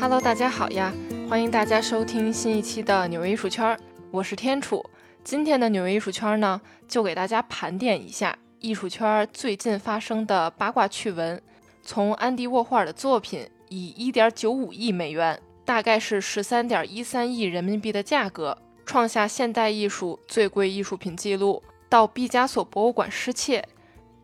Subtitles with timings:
[0.00, 0.90] Hello，大家好呀！
[1.28, 3.78] 欢迎大家收听新一期的纽约艺术圈，
[4.10, 4.82] 我是天楚。
[5.22, 11.38] 今天的纽约艺术圈呢，就给大家盘点一下艺术圈最近发生的八卦趣闻。
[11.82, 18.56] 从安迪沃霍尔的作品以1.95亿美元，大概是13.13亿人民币的价格，
[18.86, 23.68] 创下现代艺术最贵艺术品记录，到毕加索博物馆失窃，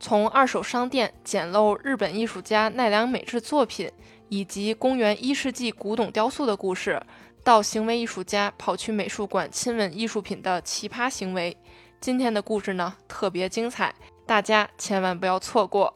[0.01, 3.91] 从二手商店捡漏日本艺术家奈良美智作品。
[4.29, 7.01] 以及公元一世纪古董雕塑的故事，
[7.45, 11.57] 到行为艺术家跑去美术馆亲吻艺术品的奇葩行为。
[12.01, 13.95] 今天的故事呢特别精彩，
[14.27, 15.93] 大家千万不要错过。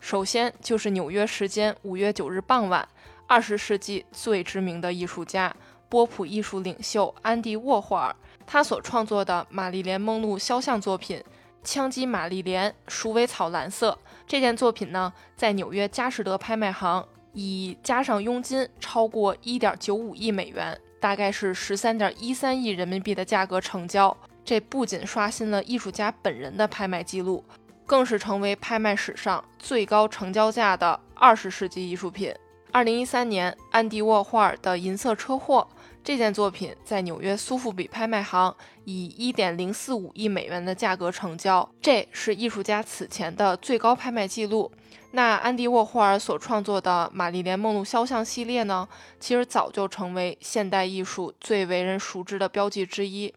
[0.00, 2.88] 首先就是纽约时间五月九日傍晚，
[3.26, 5.54] 二十世纪最知名的艺术家
[5.88, 8.14] 波普艺术领袖安迪沃霍尔，
[8.46, 11.18] 他所创作的玛丽莲梦露肖像作品
[11.62, 17.06] 《枪击玛丽莲》鼠尾草蓝色这件作品呢，在纽约佳士得拍卖行。
[17.32, 24.16] 以加上佣金超过一点九五亿美元，大概是十三点一三亿人民币的价格成交。
[24.44, 27.44] 这不仅刷新了艺术家本人的拍卖记录，
[27.86, 32.34] 更是成为拍卖史上最高成交价的二十世纪艺术品。
[32.72, 35.68] 二零一三年，安迪沃霍尔的《银色车祸》
[36.02, 44.72] 这件作品在纽约苏富比拍卖行以一点零四五亿美元的价格成交，这是艺术家此前的最高拍卖记录。
[45.12, 53.34] 那安迪沃霍尔所创作的玛丽莲梦露肖像系列呢，其实早就成为现代艺术最为人熟知的标记之一。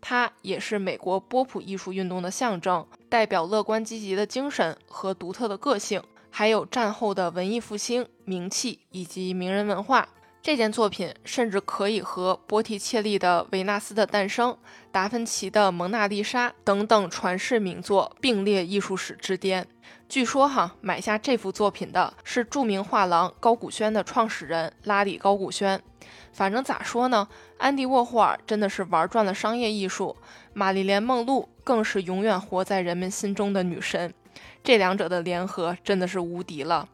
[0.00, 10.08] 它也是美国波普艺术运动的象征，代表乐观积极的精神和独特的个性，还有战后的文艺复兴、名气以及名人文化。
[10.46, 14.52] 这件作品甚至可以和波提切利的《维纳斯的诞生》、
[14.92, 19.66] 达芬奇的《蒙娜丽莎》等等传世名作并列艺术史之巅。
[20.08, 25.82] 据说哈，买下这幅作品的是著名画廊高古轩的创始人拉里高古轩。
[26.32, 27.26] 反正咋说呢，
[27.58, 30.14] 安迪沃霍尔真的是玩转了商业艺术，
[30.52, 34.14] 玛丽莲梦露更是永远活在人们心中的女神。
[34.62, 36.88] 这两者的联合真的是无敌了。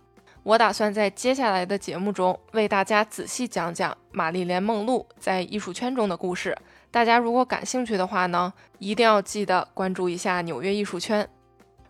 [0.45, 6.57] 我打算在接下来的节目中为大家仔细讲讲玛丽莲梦露在艺术圈中的故事。
[6.91, 11.29] 大家如果感兴趣的话呢，一定要记得关注一下纽约艺术圈。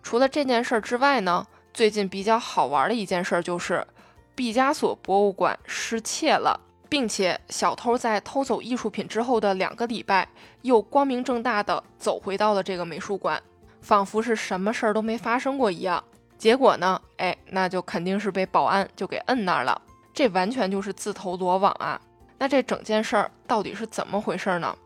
[0.02, 3.86] 除了这件事儿之外呢，最近比较好玩的一件事就是，
[4.34, 10.28] 毕加索博物馆失窃了，并且小偷在偷走艺术品之后的两个礼拜，
[10.60, 13.42] 又光明正大的走回到了这个美术馆，
[13.80, 16.04] 仿佛是什么事儿都没发生过一样。
[16.42, 19.80] 结果呢，哎，那就肯定是被保安就给摁那儿了，
[20.12, 22.00] 这完全就是自投罗网啊！
[22.36, 24.76] 那这整件事儿到底是怎么回事呢？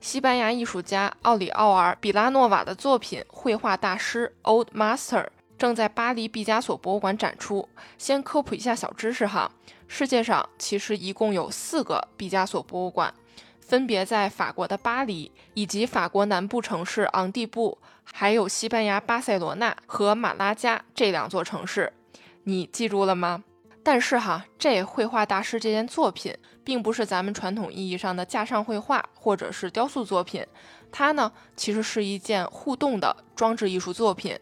[0.00, 5.22] 西班牙艺术家奥里奥尔·比拉诺瓦的作品《绘画大师 Old Master》
[5.56, 7.68] 正在巴黎毕加索博物馆展出。
[7.96, 9.48] 先科普一下小知识哈，
[9.86, 13.14] 世界上其实一共有四个毕加索博物馆，
[13.66, 21.92] 分别在法国的巴黎，以及法国南部城市昂蒂布，还有西班牙巴塞罗那和马拉加这两座城市。
[22.44, 23.42] 你记住了吗？
[23.82, 30.46] 但是哈，这绘画大师这件作品并不是咱们传统意义上的架上绘画或者是雕塑作品，
[30.92, 34.38] 它呢其实是一件互动的装置艺术作品，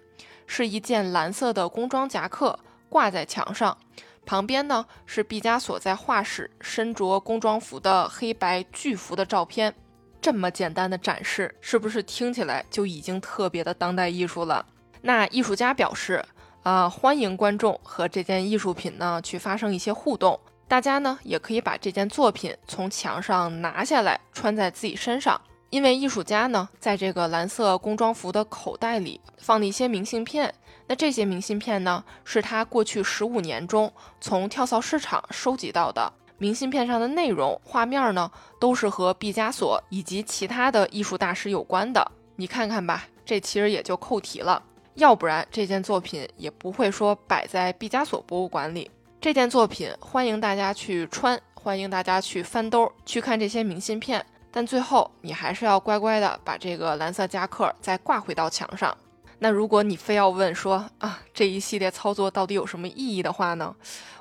[0.47, 3.77] 是一件蓝色的工装夹克挂在墙上，
[4.25, 9.75] 旁边呢是毕加索在画室身着工装服的黑白巨幅的照片。
[10.21, 14.65] 这么简单的展示，是不是听起来就已经特别的当代艺术了？
[15.01, 16.25] 那艺术家表示。
[16.63, 20.39] 啊，欢迎观众和这件艺术品呢去发生一些互动。
[20.69, 25.41] 大家呢也可以把这件作品从墙上拿下来，穿在自己身上。
[25.73, 30.55] 因为艺术家呢在这个蓝色工装服的口袋里放了一些明信片。
[30.87, 33.91] 那这些明信片呢是他过去十五年中
[34.21, 36.13] 从跳蚤市场收集到的。
[36.37, 38.31] 明信片上的内容、画面呢
[38.61, 42.13] 都是和毕加索以及其他的艺术大师有关的。
[42.37, 44.63] 你看看吧，这其实也就扣题了。
[44.97, 48.91] 要不然这件作品也不会说摆在毕加索博物馆里。
[49.23, 54.27] 这件作品欢迎大家去穿，欢迎大家去翻兜去看这些明信片。
[54.53, 58.97] 但最后你还是要乖乖的把这个蓝色夹克再挂回到墙上。
[59.39, 63.75] 那如果你非要问说啊这一系列操作到底有什么意义的话呢？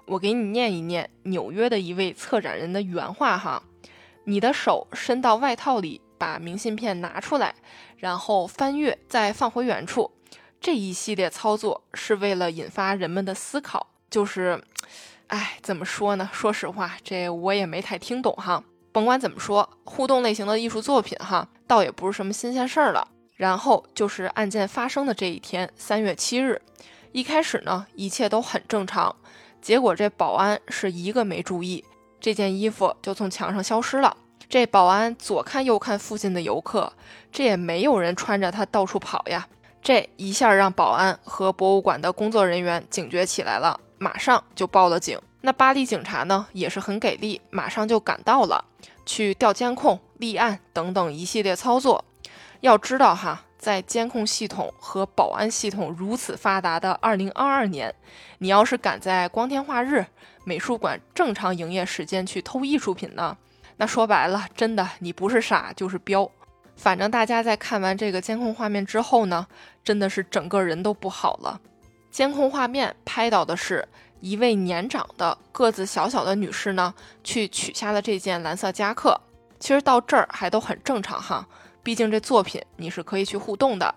[0.06, 3.62] 我给你念一念纽约的一位策展人的原话哈：
[4.24, 7.54] 你的手伸到外套里，把明信片拿出来，
[7.98, 10.12] 然后翻阅，再放回原处。
[10.60, 14.63] 这一系列操作是为了引发人们的思考，就是，
[15.27, 16.30] 哎，怎么说呢？
[16.34, 18.63] 说实话，这我也没太听懂哈。
[18.92, 23.08] 甭管怎么说，互动类型的艺术作品哈，倒也不是什么新鲜事儿了。
[23.36, 26.62] 然后就是案件发生的这一天，三月七日，
[27.12, 29.16] 一开始呢，一切都很正常，
[29.62, 31.84] 结果这保安是一个没注意，
[32.20, 34.16] 这件衣服就从墙上消失了。
[34.48, 36.94] 这保安左看右看附近的游客，
[37.32, 39.48] 这也没有人穿着它到处跑呀。
[39.82, 45.20] 这一下让保安和博物馆的工作人员警觉起来了，马上就报了警。
[45.40, 48.64] 那巴黎警察呢也是很给力，马上就赶到了，
[49.06, 52.03] 去调监控、立案等等一系列操作。
[52.62, 57.94] 要知道哈，在监控系统和保安系统如此发达的二零二二年，
[58.38, 60.06] 你要是敢在光天化日、
[60.45, 63.36] 美术馆正常营业时间去偷艺术品呢，
[63.77, 66.30] 那说白了，真的你不是傻就是彪。
[66.75, 69.48] 反正大家在看完这个监控画面之后呢，
[69.83, 71.59] 真的是整个人都不好了。
[72.12, 73.88] 监控画面拍到的是
[74.22, 79.20] 一位年长的个子小小的女士呢，去取下了这件蓝色夹克。
[79.60, 81.46] 其实到这儿还都很正常哈，
[81.84, 83.94] 毕竟这作品你是可以去互动的。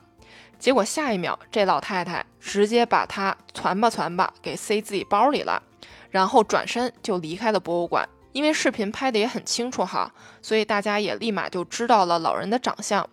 [0.58, 5.62] 结果下一秒，这老太太直接把它攒吧攒吧给塞自己包里了，
[6.10, 8.08] 然后转身就离开了博物馆。
[8.32, 10.12] 因为视频拍的也很清楚哈，
[10.42, 13.06] 所以大家也立马就知道了老人的长相。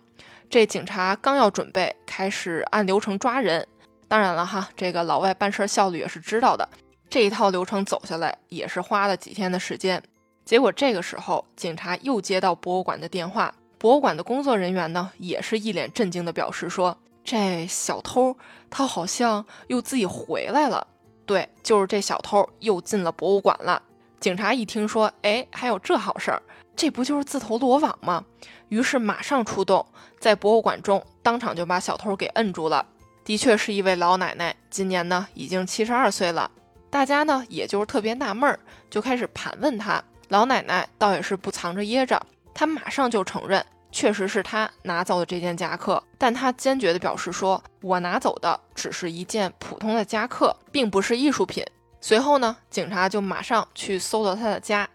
[0.50, 3.66] 这警察刚要准备开始按流程抓人，
[4.08, 6.68] 当然了哈，这个老外办事效率也是知道的。
[7.12, 10.02] 这一套流程走下来也是花了几天的时间。
[10.46, 18.34] 结果这个时候，警察又接到博物馆的电话，博物馆的工作人员呢也是一脸震惊的表示说：“这小偷
[18.70, 20.86] 他好像又自己回来了。”
[21.26, 23.82] 对，就是这小偷又进了博物馆了。
[24.18, 26.40] 警察一听说，哎，还有这好事儿，
[26.74, 28.24] 这不就是自投罗网吗？
[28.70, 29.84] 于是马上出动，
[30.18, 32.86] 在博物馆中当场就把小偷给摁住了。
[33.22, 36.50] 的确是一位老奶奶，今年呢已经七十二岁了。
[36.92, 38.60] 大家呢也就是特别纳闷儿，
[38.90, 40.04] 就开始盘问他。
[40.28, 42.20] 老奶奶倒也是不藏着掖着，
[42.52, 51.64] 她马上就承认，确实是她拿走了这件夹克，但她坚决地表示说：“我拿走的只是一件普通的夹克，并不是艺术品。”
[51.98, 54.86] 随后呢，警察就马上去搜了他的家，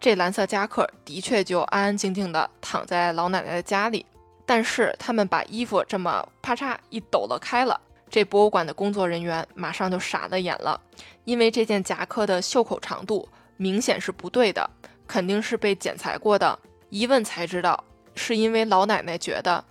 [0.00, 4.04] 这蓝色夹克的确就安安静静的躺在老奶奶的家里。
[4.44, 7.80] 但是他们把衣服这么啪嚓一抖了开了，
[8.16, 10.80] 这博物馆的工作人员马上就傻了眼了，
[11.26, 13.28] 因为这件夹克的袖口长度
[13.58, 14.70] 明显是不对的，
[15.06, 16.58] 肯定是被剪裁过的。
[16.88, 17.84] 一问才知道，
[18.14, 19.62] 是因为老奶奶觉得，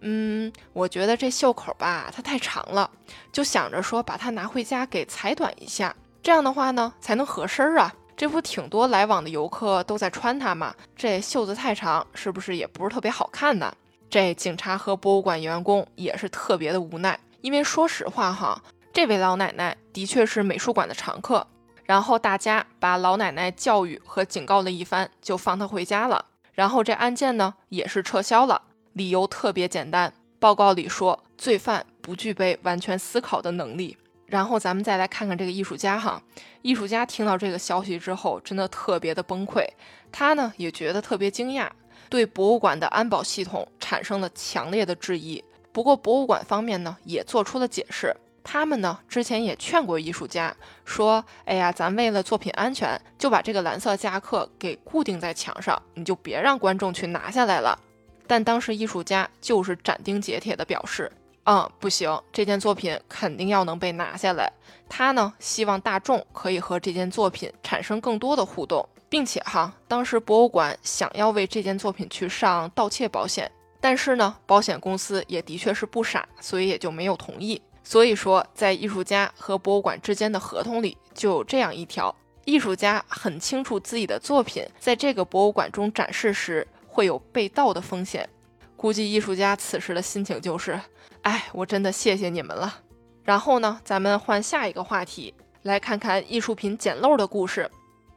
[0.00, 2.90] 嗯，我觉得这袖口吧，它太长了，
[3.30, 5.94] 就想着说把它拿回家给裁短一下。
[6.24, 7.94] 这样的话呢，才能合身儿啊！
[8.16, 10.74] 这不挺多来往的游客都在穿它吗？
[10.96, 13.72] 这袖子太长，是不是也不是特别好看呢？
[14.10, 18.62] 这警察和博物馆员工也是特别的无奈，因为说实话哈，
[18.92, 21.46] 这位老奶奶的确是美术馆的常客。
[21.84, 26.24] 然后大家把老奶奶教育和警告了一番，就放她回家了。
[26.54, 28.62] 然后这案件呢也是撤销了，
[28.92, 33.98] 理由特别简单，报告里说罪犯不具备完全思考的能力。
[34.26, 36.22] 然后咱们再来看看这个艺术家哈，
[36.62, 39.66] 艺术家听到这个消息之后，真的特别的崩溃，
[40.10, 41.68] 他呢也觉得特别惊讶，
[42.08, 45.42] 对博物馆的安保系统产生了强烈的质疑。
[45.72, 48.14] 不过博物馆方面呢也做出了解释，
[48.44, 50.54] 他们呢之前也劝过艺术家
[50.84, 57.78] 说，哎呀，咱为了作品安全，就把这个蓝色夹克给固定在墙上，你就别让观众去拿下来了。
[58.26, 61.10] 但当时艺术家就是斩钉截铁的表示。
[61.44, 64.48] 嗯，不行，这件作品肯定要能被拿下来。
[64.88, 73.50] 他呢，希望大众可以和这件作品产生更多的互动，并且哈，当时博物馆想要为这件作品去上盗窃保险，
[73.82, 77.60] 但是呢，保险公司也的确是不傻，所以也就没有同意。
[77.82, 88.28] 所以说，在艺术家和博物馆之间的合同里就有这样一条：艺术家很清楚自己的作品在这个博物馆中展示时会有被盗的风险。
[88.76, 90.80] 估计艺术家此时的心情就是。
[91.22, 92.80] 哎，我真的谢谢你们了。
[93.24, 97.70] 然后呢，咱们换下一个话题，来看看艺术品捡漏的故事。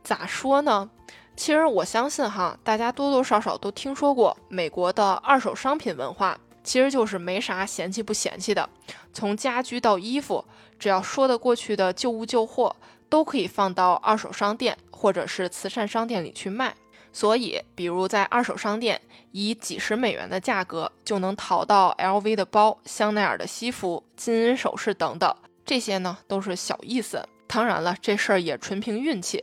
[0.04, 0.90] 咋说呢？
[1.36, 8.68] 其实我相信哈，大家多多少少都听说过美国的二手商品文化，其实就是没啥嫌弃不嫌弃的。
[9.14, 10.44] 从家居到衣服，
[10.80, 12.76] 只要说得过去的旧物旧货，
[13.10, 16.74] 都可以放到二手商店或者是慈善商店里去卖。
[17.12, 19.00] 所以，比如在二手商店，
[19.32, 25.34] 以几十美元的价格就能淘到 LV 的包、香奈儿的西服、金银首饰等等，
[25.66, 27.26] 这些呢都是小意思。
[27.48, 29.42] 当然了，这事儿也纯凭运气。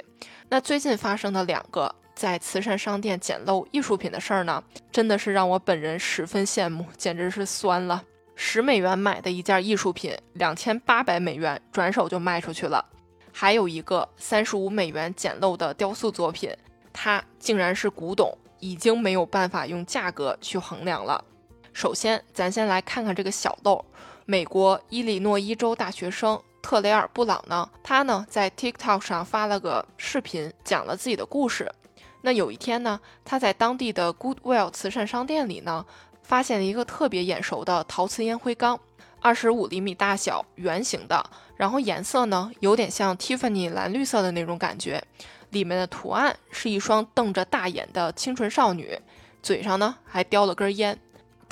[0.49, 8.05] 那最近发生的两个在慈善商店捡漏艺术品的事儿呢，真的是让我本人十分羡慕，简直是酸了。
[8.35, 12.85] 十美元买的一件艺术品，两千八百美元转手就卖出去了。
[13.33, 16.51] 还有一个三十五美元捡漏的雕塑作品。
[16.93, 21.25] 它竟然是古董，已经没有办法用价格去衡量了。
[21.73, 23.83] 首先，咱先来看看这个小豆。
[24.27, 31.71] 美国伊利诺伊州大学生特雷尔·布朗呢，他呢在 TikTok 上发了个视频，讲了自己的故事。
[32.23, 35.85] 那有一天呢，他在当地的 Goodwill 慈善商店里呢，
[36.23, 38.79] 发现了一个特别眼熟的陶瓷烟灰缸，
[39.21, 45.03] 二十五厘米大小，圆形的，然后颜色呢有点像 Tiffany 蓝绿色的那种感觉，
[45.51, 48.97] 里面的图案是一双瞪着大眼的清纯少女，
[49.43, 50.97] 嘴上呢还叼了根烟。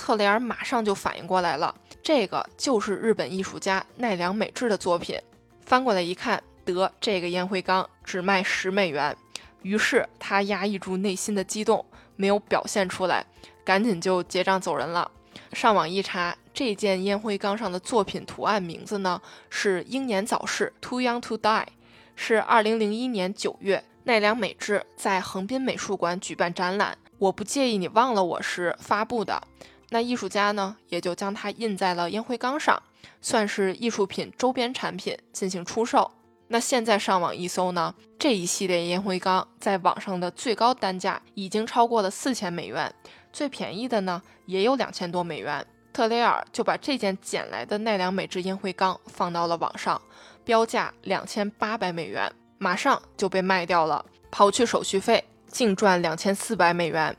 [0.01, 5.21] 特雷尔马上就反应过来了，这个就是日本艺术家奈良美智的作品。
[5.67, 9.15] 翻过来一看，得这个烟灰缸只卖十美元。
[9.61, 11.85] 于是他压抑住内心的激动，
[12.17, 13.27] 没有表现出来，
[13.63, 15.11] 赶紧就结账走人了。
[15.53, 21.67] 上网一查，这件烟灰缸上的作品图案名字呢是“英年早逝 ”，Too Young to Die，
[22.17, 29.43] 是二零零一年九月奈良美智在横滨美术馆举办展览“我不介意你忘了我”时发布的。
[29.91, 32.81] 那艺术家呢，也就将它印在了烟灰缸上，
[33.21, 36.11] 算是艺术品周边产品进行出售。
[36.49, 42.93] 那现在上网一搜呢，这一系列烟灰缸在网上的最高单价已经超过了四千美元，
[43.33, 45.65] 最便宜的呢也有两千多美元。
[45.93, 50.01] 特雷尔就把这件捡来的奈良美智烟灰缸放到了网上，
[50.45, 57.17] 标价两千八百美元，马上就被卖掉了，刨去手续费，净赚两千四百美元。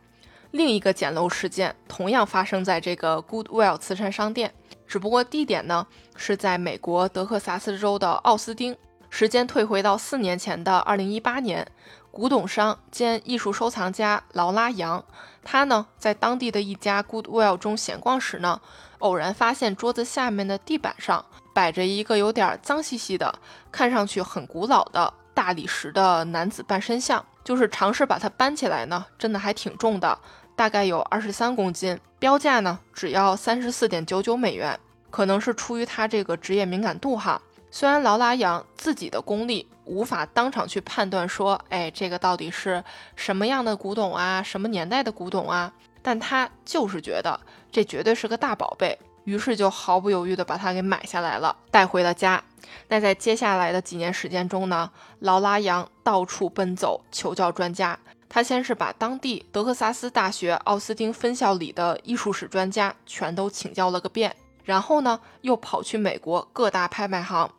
[0.52, 4.54] 另一个捡漏事件同样发生在这个 Goodwill 慈善商店，
[4.86, 8.78] 只不过地点呢是在美国德克萨斯州的奥斯汀。
[9.10, 11.68] 时间退回到四年前的二零一八年，
[12.12, 15.04] 古董商兼艺术收藏家劳拉杨，
[15.44, 18.62] 他呢在当地的一家 Goodwill 中闲逛时呢，
[19.00, 23.40] 偶然发现桌子下面的地板上摆着一个有点脏兮兮的、
[23.70, 30.18] 看上去很古老的大理石的男子半身像，就是尝试把它搬起来呢，真的还挺重的。
[30.62, 37.42] 大概有二十三公斤，标价呢只要三十四点九九美元，可能是出于他这个职业敏感度哈。
[37.72, 42.84] 虽然劳拉扬自己的功力无法当场去判断说，哎，这个到底是
[43.16, 47.40] 什么样的古董啊，什么年代的古董啊，但他就是觉得
[47.72, 52.40] 这绝对是个大宝贝，于是就毫不犹豫地把它给买下来了，带回了家。
[52.88, 54.92] 那在接下来的几年时间中呢，
[55.22, 57.98] 劳拉扬到处奔走求教专家。
[58.34, 64.34] 他先是把当地德克萨斯大学奥斯汀分校里的艺术史专家全都请教了个遍，
[64.64, 67.52] 然后呢，又跑去美国各大拍卖行，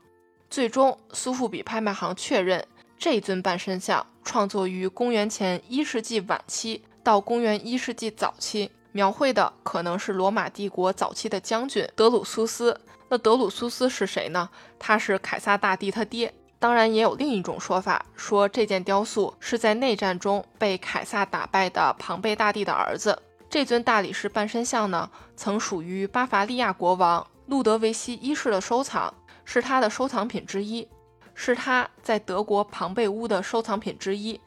[0.48, 12.80] 最终苏富比拍卖行确认这尊半身像创作于公元前一世纪晚期到公元一世纪早期，描绘的可能是罗马帝国早期的将军德鲁苏斯。
[13.10, 14.48] 那德鲁苏斯是谁呢？
[14.78, 16.32] 他是凯撒大帝他爹。
[16.62, 23.20] 当然，也有另一种说法，说这件雕塑是在内战中被凯撒打败的庞贝大帝的儿子。
[23.50, 29.12] 这尊大理石半身像呢，曾属于巴伐利亚国王路德维希一世的收藏，
[29.44, 30.86] 是他的收藏品之一，
[31.34, 34.40] 是他在德国庞贝屋的收藏品之一，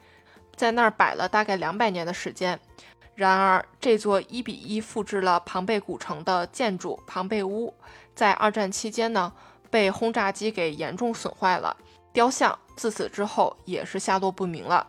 [0.56, 2.58] 在那儿摆了大概两百年的时间。
[3.14, 7.74] 然而，这座一比一复制了庞贝古城的建筑庞贝屋，
[8.16, 9.34] 在二战期间呢，
[9.70, 11.76] 被轰炸机给严重损坏了。
[12.16, 14.88] 雕像自此之后也是下落不明了，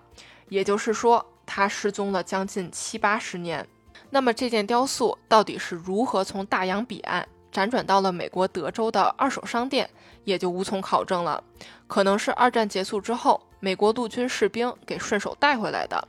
[0.49, 3.67] 也就是说，他失踪了将近七八十年。
[4.11, 9.91] 那么这件雕塑到底是如何从大洋彼岸辗转到了美国德州的二手商店，
[10.23, 11.43] 也就无从考证了。
[11.89, 16.07] 可能是二战结束之后，美国陆军士兵给顺手带回来的。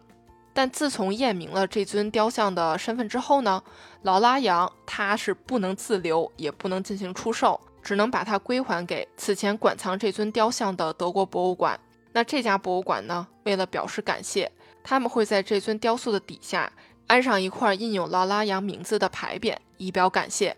[0.53, 3.63] 但自从验明了这尊雕像的身份之后呢，
[4.03, 7.59] 劳拉扬他是不能自留，也不能进行出售。
[7.87, 11.79] 只能把它归还给此前馆藏这尊雕像的德国博物馆。
[12.11, 13.25] 那这家博物馆呢？
[13.43, 14.51] 为了表示感谢，
[14.83, 16.69] 他们会在这尊雕塑的底下
[17.07, 20.57] 安上一块印有劳拉扬名字的牌匾，以表感谢。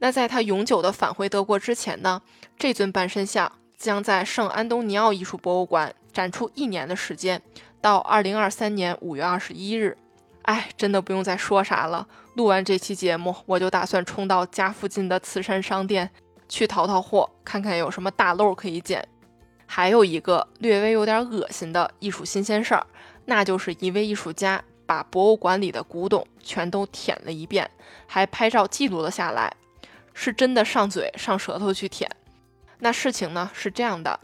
[0.00, 2.20] 那在他永久的返回德国之前呢，
[2.58, 7.40] 这尊半身像将在圣安东尼奥艺术博物馆展出一年的时间，
[7.80, 9.96] 到二零二三年五月二十一日。
[10.42, 12.06] 哎，真的不用再说啥了。
[12.34, 16.10] 录完这期节目，我就打算冲到家附近的慈善商店。
[16.48, 19.06] 去淘淘货，看看有什么大漏可以捡。
[19.66, 22.86] 还有一个略微有点恶心的艺术新鲜事儿，
[23.24, 27.68] 那就是一位艺术家把博物馆里的古董全都舔了一遍，
[28.06, 29.52] 还拍照记录了下来，
[30.14, 32.08] 是真的上嘴上舌头去舔。
[32.78, 34.20] 那事情呢是这样的：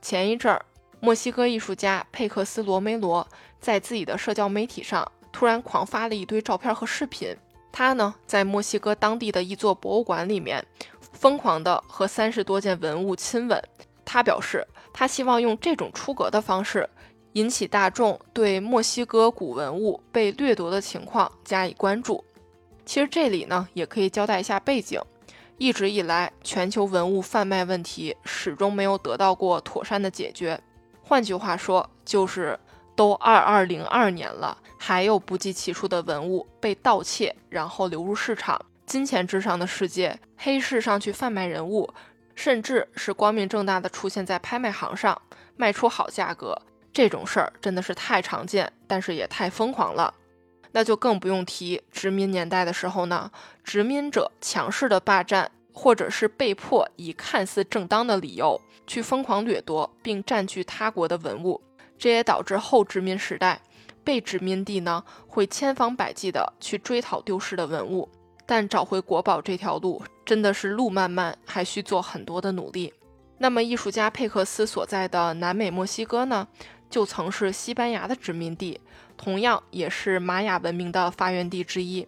[0.00, 0.64] 前一阵儿，
[1.00, 3.26] 墨西哥艺术家佩克斯罗梅罗
[3.60, 7.36] 在自己的社交媒体上突然狂发了一堆照片和视频，
[7.72, 10.64] 他呢在墨西哥当地的一座博物馆里面。
[11.24, 13.58] 疯狂地和三十多件文物亲吻。
[14.04, 14.62] 他表示，
[14.92, 16.86] 他希望用这种出格的方式
[17.32, 22.22] 引起大众对墨西哥古文物被掠夺的情况加以关注。
[22.84, 25.00] 其实这里呢，也可以交代一下背景。
[25.56, 30.60] 一直以来，全球文物贩卖问题始终没有得到过妥善的解决。
[31.02, 32.60] 换句话说，就是
[32.94, 38.60] 都二二零二年了，还有不计其数的文物被盗窃，然后流入市场。
[38.86, 41.92] 金钱至上的世界，黑市上去贩卖人物，
[42.34, 45.20] 甚至是光明正大的出现在拍卖行上
[45.56, 46.60] 卖出好价格，
[46.92, 50.12] 这种事儿真的是太常见，但是也太疯狂了。
[50.72, 53.30] 那就更不用提殖民年代的时候呢，
[53.62, 61.62] 殖民者强势的霸占，或者是被迫以看似正当的理由去疯狂掠夺并占据他国的文物，
[61.96, 63.62] 这也导致后殖民时代
[64.02, 68.08] 被殖民地呢会千方百计的去追讨丢失的文物，
[68.46, 72.92] 但找回国宝这条路真的是路漫漫，还需做很多的努力。
[73.38, 76.46] 那么艺术家佩克斯所在的南美墨西哥呢，
[76.88, 78.80] 就曾是西班牙的殖民地。
[79.16, 82.06] 同样也是玛雅文明的发源地之一，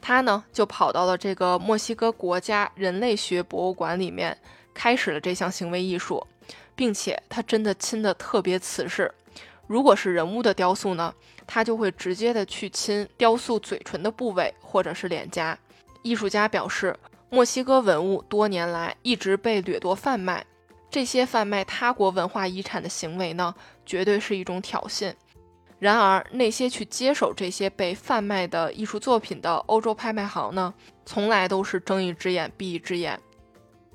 [0.00, 4.38] 他呢就跑到了这个墨西哥国家人类学博物馆里面，
[4.72, 6.24] 开始了这项行为艺术，
[6.76, 9.12] 并且他真的亲的特别瓷实。
[9.66, 11.12] 如果是人物的雕塑呢，
[11.48, 15.58] 他就会直接的去亲雕塑嘴唇的部位或者是脸颊。
[16.06, 16.96] 艺术家表示，
[17.30, 20.46] 墨西哥文物多年来一直被掠夺贩卖，
[20.88, 23.52] 这些贩卖他国文化遗产的行为呢，
[23.84, 25.12] 绝对是一种挑衅。
[25.80, 30.72] 然而，那些去接手这些被贩卖的艺术作品的欧洲拍卖行呢，
[31.04, 33.20] 从来都是睁一只眼闭一只眼。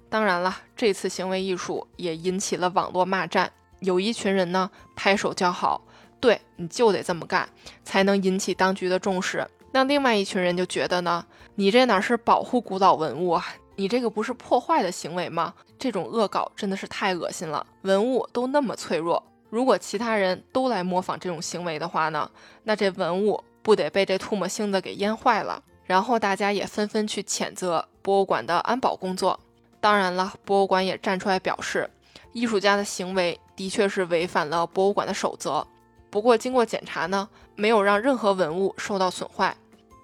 [0.10, 3.50] 当然了，这次行为艺术也引起了网络骂战，
[3.80, 5.82] 有一群人呢拍手叫好，
[6.20, 7.48] 对，你就得这么干，
[7.86, 9.48] 才能引起当局的重视。
[9.72, 11.26] 那另外一群人就觉得呢，
[11.62, 15.54] 你这哪是保护古老文物啊，你这个不是破坏的行为吗？
[15.78, 19.22] 这种恶搞真的是太恶心了，文物都那么脆弱。
[19.52, 22.28] 如果其他人都来模仿这种行为的话呢，
[22.64, 25.62] 那这文物不得被这唾沫星子给淹坏了？
[25.86, 29.40] 然后大家也纷纷去谴责博物馆的安保工作。
[29.80, 31.88] 当然了，博物馆也站出来表示，
[32.34, 35.68] 艺术家的行为的确是违反了博物馆的守则。
[36.10, 39.56] 不过经过检查呢，没有让任何文物受到损坏。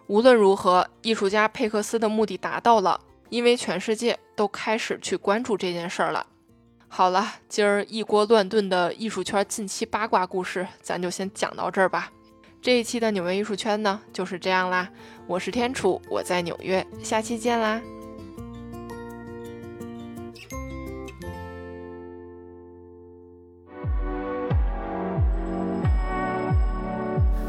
[0.07, 6.25] 无论如何，艺术家佩克斯的目的达到了，因为全世界都开始去关注这件事儿了。
[6.87, 12.09] 好了，今儿一锅乱炖的艺术圈近期八卦故事，咱就先讲到这儿吧。
[12.61, 14.89] 这一期的纽约艺术圈呢，就是这样啦。
[15.27, 17.81] 我是天楚，我在纽约，下期见啦。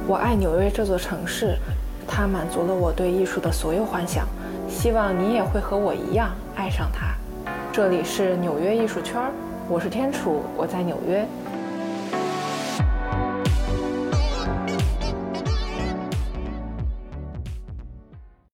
[0.09, 1.57] 我爱纽约这座城市，
[2.09, 4.27] 它满足了我对艺术的所有幻想。
[4.69, 7.15] 希望你也会和我一样爱上它。
[7.73, 9.23] 这里是纽约艺术圈，
[9.69, 11.25] 我是天楚，我在纽约。